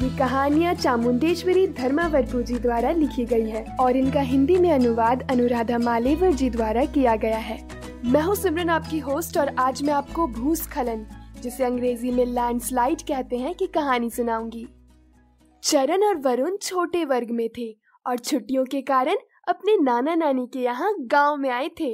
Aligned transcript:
ये 0.00 0.08
कहानियाँ 0.18 0.72
चामुंडेश्वरी 0.74 1.66
धर्मावरपू 1.68 2.40
जी 2.42 2.58
द्वारा 2.58 2.90
लिखी 2.90 3.24
गई 3.24 3.48
है 3.50 3.64
और 3.80 3.96
इनका 3.96 4.20
हिंदी 4.20 4.56
में 4.56 4.70
अनुवाद 4.72 5.22
अनुराधा 5.30 5.78
मालेवर 5.78 6.32
जी 6.32 6.50
द्वारा 6.50 6.84
किया 6.84 7.14
गया 7.16 7.38
है। 7.38 7.56
मैं 8.04 8.20
हूँ 8.22 8.34
सिमरन, 8.34 8.68
आपकी 8.68 8.98
होस्ट 8.98 9.38
और 9.38 9.48
आज 9.58 9.82
मैं 9.82 9.92
आपको 9.92 10.26
भूस्खलन 10.28 11.04
जिसे 11.42 11.64
अंग्रेज़ी 11.64 12.10
में 12.10 12.24
लैंडस्लाइड 12.26 13.02
कहते 13.02 13.36
हैं, 13.36 13.54
की 13.54 13.66
कहानी 13.66 14.10
सुनाऊँगी। 14.10 14.66
चरण 15.62 16.04
और 16.04 16.18
वरुण 16.18 16.56
छोटे 16.56 17.04
वर्ग 17.04 17.30
में 17.30 17.48
थे, 17.58 17.70
और 18.06 18.18
छुट्टियों 18.18 18.64
के 18.64 18.82
कारण 18.82 19.16
अपने 19.48 19.76
नाना 19.76 20.14
नानी 20.14 20.46
के 20.52 20.58
यहाँ 20.58 20.94
गाँव 21.00 21.36
में 21.36 21.50
आए 21.50 21.70
थे। 21.80 21.90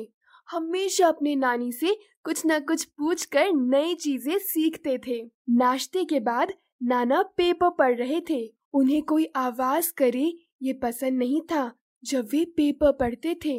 हमेशा 0.49 1.07
अपने 1.07 1.35
नानी 1.37 1.73
से 1.73 1.97
कुछ 2.25 2.43
न 2.47 2.59
कुछ 2.59 2.85
पूछ 2.85 3.25
कर 3.27 3.53
नई 3.55 3.95
चीज़ें 3.95 4.37
सीखते 4.41 4.99
थे। 5.07 5.21
नाश्ते 5.51 6.05
के 6.05 6.21
बाद 6.21 6.53
नाना 6.85 7.23
पेपर 7.37 7.71
पढ़ 7.71 7.97
रहे 7.97 8.21
थे। 8.31 8.55
उन्हें 8.73 9.03
कोई 9.03 9.27
आवाज़ 9.37 9.93
करे, 9.93 10.39
ये 10.63 10.73
पसंद 10.73 11.19
नहीं 11.19 11.41
था, 11.43 11.73
जब 12.05 12.29
वे 12.33 12.45
पेपर 12.45 12.93
पढ़ते 12.93 13.35
थे। 13.45 13.57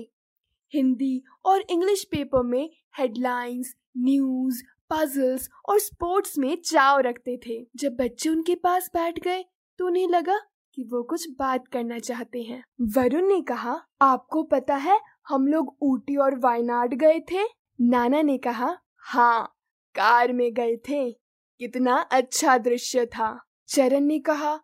हिंदी 0.73 1.21
और 1.45 1.63
इंग्लिश 1.69 2.03
पेपर 2.03 2.43
में 2.43 2.69
हेडलाइंस 2.97 3.75
न्यूज़ 3.97 4.63
पजल्स 4.89 5.49
और 5.69 5.79
स्पोर्ट्स 5.79 6.37
में 6.37 6.55
चाव 6.55 6.99
रखते 6.99 7.37
थे। 7.47 7.67
जब 7.75 7.95
बच्चे 7.95 8.29
उनके 8.29 8.55
पास 8.55 8.89
बैठ 8.93 9.19
गए 9.19 9.43
तो 9.79 9.85
उन्हें 9.85 10.07
लगा 10.07 10.37
कि 10.75 10.83
वो 10.83 11.03
कुछ 11.03 11.27
बात 11.29 11.67
करना 11.67 11.99
चाहते 11.99 12.41
हैं। 12.41 12.63
वरुण 12.95 13.27
ने 13.27 13.41
कहा, 13.41 13.81
आपको 14.01 14.43
पता 14.43 14.75
है, 14.75 14.99
हम 15.27 15.47
लोग 15.47 15.77
ऊटी 15.81 16.15
और 16.15 16.39
वायनाड 16.39 16.93
गए 16.93 17.19
थे? 17.31 17.43
नाना 17.81 18.21
ने 18.21 18.37
कहा 18.37 18.77
हाँ 18.97 19.55
कार 19.95 20.33
में 20.33 20.53
गए 20.53 20.75
थे। 20.89 21.24
कितना 21.59 21.95
अच्छा 21.97 22.57
दृश्य 22.57 23.05
था। 23.05 23.45
चरण 23.67 23.99
ने 23.99 24.19
कहा, 24.19 24.59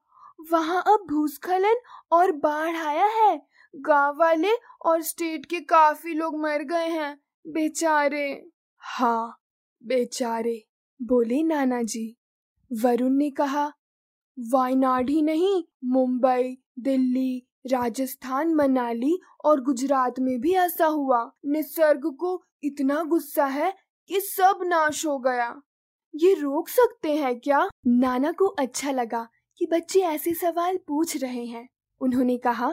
वहाँ 0.51 0.83
अब 0.87 1.07
भूस्खलन 1.09 1.75
और 2.11 2.31
बाढ़ 2.31 2.75
आया 2.75 3.05
है। 3.05 3.47
गाँव 3.75 4.19
वाले 4.19 4.51
और 4.85 5.01
स्टेट 5.01 5.45
के 5.45 5.59
काफ़ी 5.59 6.13
लोग 6.13 6.39
मर 6.39 6.63
गए 6.63 6.87
हैं। 6.87 7.21
बेचारे। 7.47 8.49
हाँ 8.77 9.37
बेचारे, 9.83 10.67
बोले 11.01 11.43
नाना 11.43 11.83
जी 11.83 12.17
वरुण 12.73 13.13
ने 13.13 13.29
कहा, 13.29 13.73
वायनाड 14.39 15.09
ही 15.09 15.21
नहीं, 15.21 15.63
मुंबई, 15.83 16.57
दिल्ली, 16.79 17.47
राजस्थान, 17.67 18.53
मनाली 18.53 19.19
और 19.45 19.61
गुजरात 19.61 20.19
में 20.19 20.41
भी 20.41 20.53
ऐसा 20.53 20.85
हुआ। 20.85 21.31
निसर्ग 21.45 22.17
को 22.19 22.43
इतना 22.63 23.03
गुस्सा 23.03 23.45
है 23.45 23.73
कि 24.07 24.19
सब 24.19 24.59
नाश 24.63 25.05
हो 25.05 25.19
गया। 25.19 25.61
ये 26.15 26.33
रोक 26.33 26.69
सकते 26.69 27.15
हैं 27.15 27.39
क्या? 27.39 27.69
नाना 27.87 28.31
को 28.31 28.45
अच्छा 28.45 28.91
लगा 28.91 29.27
कि 29.57 29.65
बच्चे 29.65 29.99
ऐसे 29.99 30.33
सवाल 30.33 30.77
पूछ 30.77 31.17
रहे 31.17 31.45
हैं। 31.45 31.69
उन्होंने 32.01 32.37
कहा, 32.37 32.69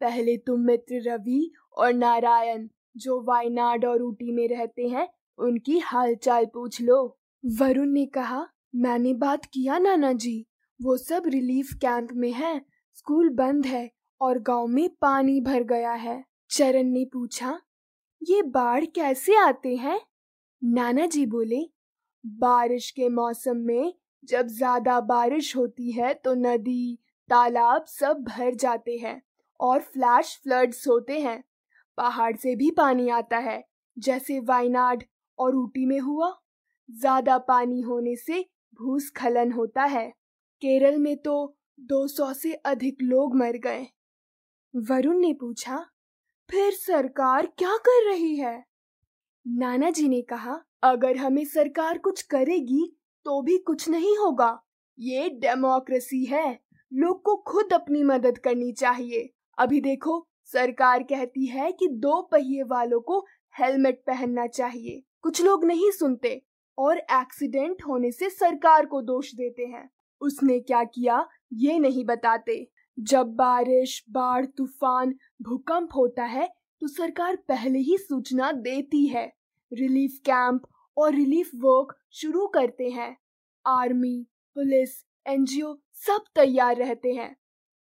पहले 0.00 0.36
तुम 0.36 0.60
मित्र 0.60 1.10
रवि 1.10 1.52
और 1.76 1.92
नारायण, 1.92 2.68
जो 2.96 3.22
वायनाड 3.22 3.84
और 3.84 4.02
ऊटी 4.02 4.32
में 4.32 4.48
रहते 4.48 4.88
हैं, 4.88 5.08
उनकी 5.38 5.78
हालचाल 5.78 6.46
पूछ 6.46 6.80
लो। 6.80 7.18
वरुण 7.60 7.88
ने 7.88 8.06
कहा, 8.06 8.48
मैंने 8.74 9.14
बात 9.14 9.44
किया 9.44 9.78
नाना 9.78 10.12
जी। 10.12 10.46
वो 10.82 10.96
सब 10.96 11.22
रिलीफ 11.26 11.70
कैंप 11.74 12.08
में 12.12 12.32
हैं, 12.32 12.66
स्कूल 12.94 13.28
बंद 13.30 13.66
है 13.66 13.90
और 14.20 14.38
गाँव 14.38 14.66
में 14.66 14.88
पानी 15.00 15.40
भर 15.40 15.62
गया 15.62 15.92
है। 15.92 16.24
चरण 16.50 16.84
ने 16.84 17.04
पूछा, 17.04 17.60
ये 18.22 18.42
बाढ़ 18.42 18.84
कैसे 18.84 19.36
आते 19.36 19.76
हैं? 19.76 20.00
नाना 20.64 21.06
जी 21.06 21.26
बोले 21.26 21.73
बारिश 22.24 22.90
के 22.90 23.08
मौसम 23.08 23.56
में 23.56 23.92
जब 24.24 24.46
ज़्यादा 24.48 25.00
बारिश 25.02 25.54
होती 25.56 25.90
है 25.92 26.12
तो 26.14 26.34
नदी, 26.34 26.98
तालाब 27.28 27.84
सब 27.84 28.24
भर 28.28 28.54
जाते 28.54 28.96
हैं 28.96 29.20
और 29.60 29.80
फ्लैश 29.82 30.38
फ्लड्स 30.42 30.86
होते 30.88 31.18
हैं। 31.20 31.42
पहाड़ 31.98 32.34
से 32.36 32.54
भी 32.56 32.70
पानी 32.70 33.08
आता 33.08 33.38
है, 33.38 33.62
जैसे 33.96 34.38
वायनाड 34.40 35.04
और 35.38 35.56
ऊटी 35.56 35.84
में 35.86 35.98
हुआ। 36.00 36.32
ज़्यादा 36.88 37.38
पानी 37.38 37.80
होने 37.80 38.16
से 38.16 38.44
भूस्खलन 38.80 39.52
होता 39.52 39.84
है। 39.84 40.08
केरल 40.62 40.98
में 40.98 41.16
तो 41.16 41.56
200 41.82 42.32
से 42.32 42.52
अधिक 42.54 43.02
लोग 43.02 43.36
मर 43.36 43.56
गए। 43.58 43.86
वरुण 44.74 45.18
ने 45.18 45.32
पूछा, 45.32 45.84
फिर 46.48 46.72
सरकार 46.72 47.46
क्या 47.58 47.76
कर 47.78 48.04
रही 48.10 48.36
है? 48.36 48.64
नाना 49.46 49.90
जी 49.90 50.08
ने 50.08 50.20
कहा 50.22 50.60
अगर 50.84 51.16
हमें 51.16 51.44
सरकार 51.44 51.98
कुछ 51.98 52.22
करेगी 52.22 52.84
तो 53.26 53.40
भी 53.42 53.56
कुछ 53.58 53.88
नहीं 53.88 54.16
होगा। 54.16 54.58
ये 54.98 55.28
डेमोक्रेसी 55.30 56.24
है। 56.24 56.58
लोग 56.92 57.22
को 57.22 57.36
खुद 57.46 57.72
अपनी 57.72 58.02
मदद 58.02 58.38
करनी 58.38 58.72
चाहिए। 58.72 59.28
अभी 59.58 59.80
देखो, 59.80 60.26
सरकार 60.44 61.02
कहती 61.02 61.46
है 61.46 61.70
कि 61.72 61.88
दो 61.88 62.20
पहिए 62.22 62.62
वालों 62.62 63.00
को 63.00 63.18
हेलमेट 63.54 64.02
पहनना 64.06 64.46
चाहिए। 64.46 65.02
कुछ 65.22 65.42
लोग 65.42 65.64
नहीं 65.64 65.90
सुनते 65.90 66.40
और 66.78 66.98
एक्सीडेंट 66.98 67.82
होने 67.86 68.10
से 68.12 68.30
सरकार 68.30 68.86
को 68.86 69.00
दोष 69.02 69.34
देते 69.34 69.62
हैं। 69.62 69.88
उसने 70.20 70.58
क्या 70.60 70.84
किया, 70.84 71.24
ये 71.52 71.78
नहीं 71.78 72.04
बताते। 72.04 72.66
जब 72.98 73.34
बारिश, 73.36 74.02
बाढ़, 74.10 74.44
तूफ़ान, 74.46 75.14
भूकंप 75.42 75.96
होता 75.96 76.24
है 76.24 76.48
तो 76.82 76.88
सरकार 76.88 77.36
पहले 77.48 77.78
ही 77.78 77.96
सूचना 77.98 78.52
देती 78.52 79.06
है। 79.06 79.26
रिलीफ 79.72 80.18
कैंप 80.24 80.62
और 80.96 81.14
रिलीफ 81.14 81.50
वर्क 81.54 81.96
शुरू 82.10 82.46
करते 82.46 82.90
हैं। 82.90 83.18
आर्मी 83.66 84.26
पुलिस 84.54 85.06
एनजीओ 85.26 85.76
सब 85.92 86.24
तैयार 86.34 86.76
रहते 86.76 87.12
हैं। 87.12 87.36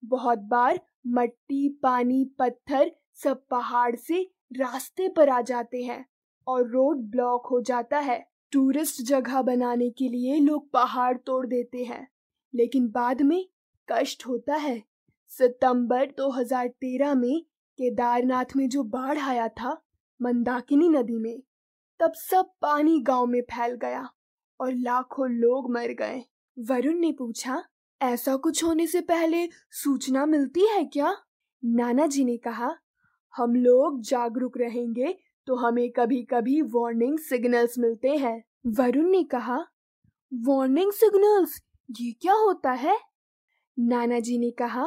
बहुत 0.05 0.39
बार 0.39 0.79
मट्टी, 1.07 1.69
पानी, 1.69 2.25
पत्थर 2.39 2.91
सब 3.13 3.47
पहाड़ 3.47 3.95
से 3.95 4.31
रास्ते 4.53 5.09
पर 5.09 5.29
आ 5.29 5.41
जाते 5.41 5.83
हैं 5.83 6.05
और 6.47 6.67
रोड 6.67 6.97
ब्लॉक 6.97 7.47
हो 7.47 7.61
जाता 7.61 7.99
है। 7.99 8.29
टूरिस्ट 8.51 9.01
जगह 9.01 9.41
बनाने 9.41 9.89
के 9.89 10.09
लिए 10.09 10.39
लोग 10.39 10.71
पहाड़ 10.71 11.17
तोड़ 11.17 11.47
देते 11.47 11.83
हैं। 11.83 12.07
लेकिन 12.55 12.87
बाद 12.89 13.21
में 13.21 13.49
कष्ट 13.91 14.27
होता 14.27 14.55
है। 14.55 14.83
सितंबर 15.27 16.05
2013 16.17 17.15
में 17.15 17.41
केदारनाथ 17.77 18.45
में 18.55 18.69
जो 18.69 18.83
बाढ़ 18.83 19.19
आया 19.19 19.47
था, 19.47 19.81
मंदाकिनी 20.21 20.89
नदी 20.89 21.17
में 21.17 21.43
तब 21.99 22.13
सब 22.15 22.51
पानी 22.61 22.99
गाँव 22.99 23.25
में 23.25 23.41
फैल 23.41 23.75
गया 23.75 24.07
और 24.59 24.73
लाखों 24.73 25.29
लोग 25.29 25.71
मर 25.71 25.93
गए। 25.93 26.21
वरुण 26.57 26.99
ने 26.99 27.11
पूछा, 27.11 27.63
ऐसा 28.01 28.35
कुछ 28.35 28.63
होने 28.63 28.85
से 28.87 29.01
पहले 29.01 29.47
सूचना 29.71 30.25
मिलती 30.25 30.65
है 30.67 30.83
क्या? 30.85 31.15
नाना 31.63 32.05
जी 32.07 32.23
ने 32.25 32.37
कहा, 32.37 32.75
हम 33.33 33.55
लोग 33.55 34.01
जागरूक 34.01 34.57
रहेंगे 34.57 35.17
तो 35.47 35.55
हमें 35.55 35.89
कभी 35.91 36.21
कभी 36.23 36.61
वार्निंग 36.61 37.17
सिग्नल्स 37.19 37.77
मिलते 37.79 38.09
हैं। 38.09 38.43
वरुण 38.67 39.09
ने 39.09 39.23
कहा 39.23 39.57
वार्निंग 40.31 40.91
सिग्नल्स 40.91 41.59
ये 41.99 42.11
क्या 42.11 42.33
होता 42.33 42.71
है? 42.71 42.97
नाना 43.77 44.19
जी 44.19 44.37
ने 44.37 44.51
कहा 44.51 44.85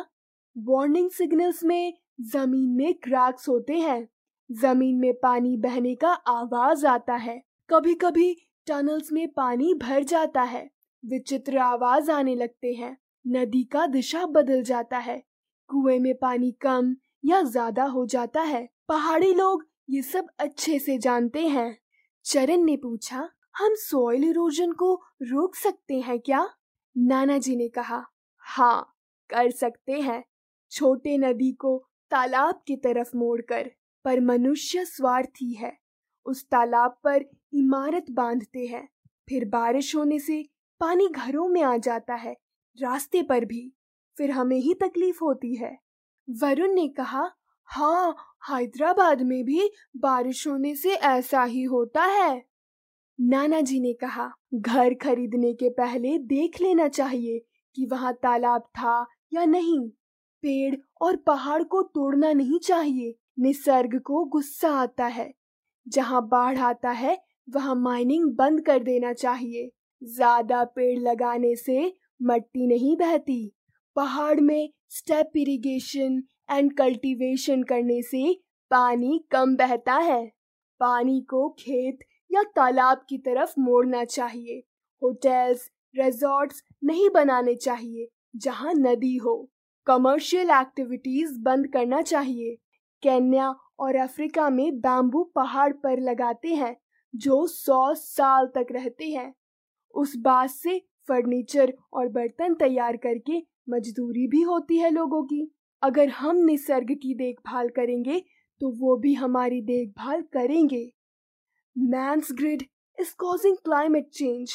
वार्निंग 0.57 1.11
सिग्नल्स 1.11 1.63
में 1.65 1.95
ज़मीन 2.33 2.71
में 2.71 2.95
क्रैक्स 2.95 3.49
होते 3.49 3.79
हैं। 3.79 4.09
ज़मीन 4.53 4.97
में 4.97 5.13
पानी 5.15 5.57
बहने 5.57 5.95
का 5.95 6.13
आवाज़ 6.13 6.87
आता 6.87 7.15
है। 7.15 7.43
कभी 7.69 7.95
कभी 7.95 8.35
टनल्स 8.67 9.13
में 9.13 9.29
पानी 9.29 9.75
भर 9.75 10.03
जाता 10.03 10.43
है। 10.43 10.71
विचित्र 11.05 11.59
आवाज़ 11.59 12.11
आने 12.11 12.35
लगते 12.35 12.73
हैं। 12.73 12.97
नदी 13.27 13.65
का 13.65 13.87
दिशा 13.87 14.27
बदल 14.27 14.63
जाता 14.63 14.99
है। 14.99 15.23
कुएँ 15.71 15.99
में 15.99 16.15
पानी 16.15 16.51
कम 16.53 16.97
या 17.25 17.43
ज़्यादा 17.43 17.85
हो 17.85 18.07
जाता 18.07 18.41
है। 18.41 18.69
पहाड़ी 18.89 19.35
लोग 19.35 19.65
ये 19.91 20.03
सब 20.03 20.27
अच्छे 20.39 20.79
से 20.79 20.99
जानते 20.99 21.47
हैं। 21.47 21.79
चरण 22.25 22.65
ने 22.65 22.77
पूछा, 22.77 23.29
हम 23.59 23.75
सॉइल 23.75 24.25
इरोजन 24.25 24.73
को 24.73 24.95
रोक 25.23 25.55
सकते 25.55 26.01
हैं 26.01 26.19
क्या? 26.19 26.49
नाना 26.99 27.39
जी 27.39 27.57
ने 27.57 27.69
कहा 27.69 28.05
हाँ 28.45 28.95
कर 29.31 29.51
सकते 29.51 30.01
हैं। 30.01 30.25
छोटे 30.71 31.19
नदी 31.19 31.53
को 31.53 31.79
तालाब 32.11 32.63
की 32.67 32.77
तरफ़ 32.77 33.17
मोड़कर। 33.17 33.71
पर 34.05 34.21
मनुष्य 34.21 34.85
स्वार्थी 34.85 35.53
है। 35.53 35.79
उस 36.27 36.45
तालाब 36.45 37.01
पर 37.05 37.25
इमारत 37.55 38.05
बांधते 38.11 38.67
हैं। 38.67 38.89
फिर 39.29 39.45
बारिश 39.45 39.97
होने 39.97 40.19
से 40.19 40.49
पानी 40.81 41.09
घरों 41.09 41.49
में 41.49 41.63
आ 41.63 41.77
जाता 41.77 42.15
है, 42.15 42.37
रास्ते 42.79 43.23
पर 43.23 43.45
भी। 43.45 43.73
फिर 44.19 44.31
हमें 44.31 44.57
ही 44.57 44.75
तकलीफ़ 44.75 45.19
होती 45.23 45.55
है। 45.55 45.79
वरुण 46.31 46.73
ने 46.73 46.89
कहा 46.89 47.31
हाँ 47.65 48.17
हैदराबाद 48.51 49.23
में 49.23 49.45
भी 49.45 49.71
बारिश 49.97 50.49
होने 50.49 50.75
से 50.77 50.95
ऐसा 50.95 51.45
ही 51.45 51.63
होता 51.63 52.05
है। 52.05 52.45
नाना 53.21 53.61
जी 53.61 53.81
ने 53.81 53.93
कहा, 53.93 54.31
घर 54.55 54.95
खरीदने 54.95 55.55
के 55.55 55.71
पहले 55.71 56.19
देख 56.19 56.61
लेना 56.61 56.89
चाहिए 56.89 57.45
कि 57.75 57.87
वहाँ 57.87 58.13
तालाब 58.13 58.61
था 58.61 59.07
या 59.33 59.45
नहीं। 59.45 59.89
पेड़ 60.43 60.77
और 61.01 61.17
पहाड़ 61.17 61.63
को 61.63 61.83
तोड़ना 61.83 62.33
नहीं 62.33 62.59
चाहिए। 62.59 63.19
निसर्ग 63.39 63.99
को 63.99 64.25
गुस्सा 64.25 64.71
आता 64.73 65.07
है। 65.07 65.33
जहाँ 65.87 66.27
बाढ़ 66.29 66.59
आता 66.59 66.91
है, 66.91 67.19
वहाँ 67.49 67.75
माइनिंग 67.75 68.31
बंद 68.37 68.65
कर 68.67 68.83
देना 68.83 69.13
चाहिए। 69.13 69.71
ज़्यादा 70.03 70.63
पेड़ 70.67 70.99
लगाने 70.99 71.55
से 71.57 71.93
मट्टी 72.23 72.67
नहीं 72.67 72.97
बहती। 72.97 73.53
पहाड़ 73.97 74.41
में 74.41 74.71
स्टेप 74.91 75.37
इरिगेशन 75.37 76.23
एंड 76.51 76.73
कल्टीवेशन 76.77 77.63
करने 77.63 78.01
से 78.03 78.33
पानी 78.71 79.25
कम 79.31 79.57
बहता 79.57 79.95
है। 79.95 80.25
पानी 80.81 81.21
को 81.21 81.49
खेत 81.59 81.99
या 82.31 82.43
तालाब 82.57 83.05
की 83.09 83.19
तरफ़ 83.19 83.53
मोड़ना 83.61 84.05
चाहिए। 84.05 84.63
होटल्स 85.03 85.69
रिजॉर्ट्स 85.95 86.63
नहीं 86.85 87.09
बनाने 87.11 87.55
चाहिए, 87.55 88.09
जहाँ 88.37 88.73
नदी 88.75 89.17
हो। 89.17 89.37
कमर्शियल 89.87 90.51
एक्टिविटीज़ 90.51 91.39
बंद 91.41 91.67
करना 91.67 92.01
चाहिए। 92.03 92.57
केन्या 93.03 93.55
और 93.81 93.97
अफ्रीका 93.97 94.49
में 94.51 94.81
बैम्बू 94.81 95.23
पहाड़ 95.35 95.73
पर 95.73 96.01
लगाते 96.01 96.55
हैं, 96.55 96.77
जो 97.15 97.47
सौ 97.47 97.95
साल 97.95 98.47
तक 98.47 98.67
रहते 98.73 99.09
हैं। 99.09 99.33
उस 99.95 100.17
बाँस 100.17 100.61
से 100.63 100.79
फर्नीचर 101.09 101.75
और 101.93 102.09
बर्तन 102.09 102.55
तैयार 102.55 102.97
करके 102.97 103.43
मजदूरी 103.71 104.27
भी 104.27 104.41
होती 104.43 104.79
है 104.79 104.91
लोगों 104.91 105.23
की। 105.23 105.51
अगर 105.83 106.09
हम 106.09 106.37
निसर्ग 106.37 106.93
की 106.93 107.15
देखभाल 107.15 107.69
करेंगे 107.69 108.23
तो 108.61 108.71
वो 108.71 108.97
भी 108.97 109.13
हमारी 109.15 109.61
देखभाल 109.61 110.23
करेंगे। 110.33 110.85
Man's 111.77 112.29
greed 112.33 112.63
is 112.99 113.15
causing 113.19 113.57
climate 113.57 114.09
change. 114.09 114.55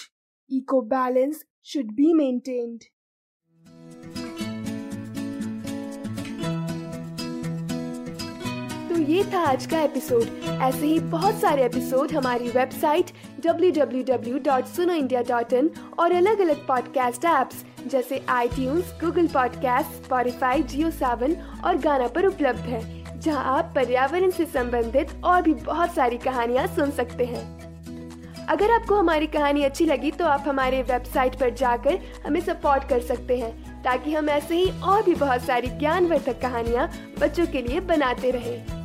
Eco 0.50 0.82
balance 0.82 1.44
should 1.64 1.92
be 1.92 2.14
maintained. 2.14 2.84
ये 9.08 9.24
था 9.24 9.40
आज 9.40 9.66
का 9.66 9.82
एपिसोड 9.82 10.24
ऐसे 10.62 10.88
ही 10.88 11.00
बहुत 11.00 11.42
सारे 11.42 11.66
एपिसोड 11.66 12.12
हमारी 12.12 12.50
वेबसाइट 12.50 13.06
www.sunoindia.in 13.46 15.70
और 16.00 16.12
अलग 16.12 16.40
अलग 16.40 16.68
पॉडकास्ट 16.68 17.26
ऐप्स 17.26 17.66
जैसे 17.88 18.26
आई 18.30 18.48
Google 18.48 19.28
podcast 19.28 20.04
Spotify 20.04 20.64
Jio 20.64 20.92
Saavn 20.92 21.36
और 21.66 21.78
गाना 21.78 22.08
पर 22.08 22.26
उपलब्ध 22.26 22.60
है, 22.60 23.04
जहाँ 23.20 23.58
आप 23.58 23.72
पर्यावरण 23.76 24.32
से 24.32 24.46
संबंधित 24.46 25.08
और 25.24 25.42
भी 25.42 25.54
बहुत 25.54 25.96
सारी 25.96 26.18
कहानियाँ 26.18 26.68
सुन 26.68 26.92
सकते 26.92 27.26
हैं। 27.26 27.58
अगर 28.48 28.72
आपको 28.72 28.96
हमारी 28.96 29.28
कहानी 29.28 29.64
अच्छी 29.64 29.86
लगी 29.86 30.12
तो 30.12 30.26
आप 30.26 30.44
हमारे 30.48 30.82
वेबसाइट 30.82 31.36
पर 31.36 31.50
जाकर 31.50 32.00
हमें 32.26 32.42
सपोर्ट 32.42 32.90
कर 32.90 33.02
सकते 33.02 33.38
हैं, 33.38 33.84
ताकि 33.84 34.14
हम 34.14 34.30
ऐसे 34.30 34.56
ही 34.56 34.82
और 34.82 35.04
भी 35.04 35.16
बहुत 35.16 35.42
सारी 35.42 35.68
ज्ञानवर्धक 35.68 36.42
कहानियाँ 36.42 36.92
बच्चों 37.20 37.48
के 37.48 37.62
लिए 37.62 37.80
बनाते 37.80 38.32
रहें। 38.32 38.77